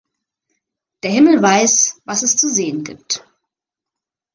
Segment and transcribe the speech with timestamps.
[1.03, 3.23] Der Himmel weiß, was es zu sehen gibt.